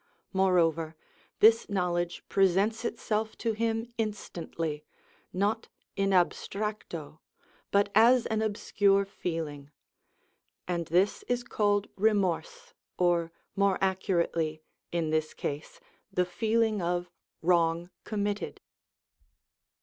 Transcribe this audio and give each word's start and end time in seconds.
Moreover, 0.33 0.95
this 1.41 1.69
knowledge 1.69 2.23
presents 2.27 2.83
itself 2.83 3.37
to 3.37 3.53
him 3.53 3.85
instantly, 3.99 4.83
not 5.31 5.67
in 5.95 6.09
abstracto, 6.09 7.19
but 7.69 7.91
as 7.93 8.25
an 8.25 8.41
obscure 8.41 9.05
feeling; 9.05 9.69
and 10.67 10.87
this 10.87 11.21
is 11.27 11.43
called 11.43 11.87
remorse, 11.97 12.73
or, 12.97 13.31
more 13.55 13.77
accurately 13.79 14.63
in 14.91 15.11
this 15.11 15.35
case, 15.35 15.79
the 16.11 16.25
feeling 16.25 16.81
of 16.81 17.11
wrong 17.43 17.91
committed. 18.03 18.59